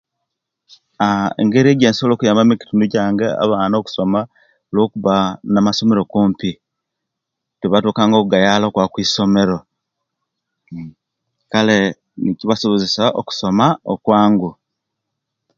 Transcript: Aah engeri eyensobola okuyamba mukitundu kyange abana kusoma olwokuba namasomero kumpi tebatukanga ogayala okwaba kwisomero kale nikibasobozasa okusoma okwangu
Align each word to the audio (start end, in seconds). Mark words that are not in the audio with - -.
Aah 1.05 1.29
engeri 1.41 1.69
eyensobola 1.73 2.13
okuyamba 2.15 2.47
mukitundu 2.49 2.85
kyange 2.93 3.27
abana 3.43 3.75
kusoma 3.85 4.21
olwokuba 4.69 5.13
namasomero 5.51 6.01
kumpi 6.11 6.51
tebatukanga 7.59 8.15
ogayala 8.17 8.63
okwaba 8.65 8.91
kwisomero 8.93 9.57
kale 11.51 11.77
nikibasobozasa 12.21 13.03
okusoma 13.19 13.65
okwangu 13.93 14.49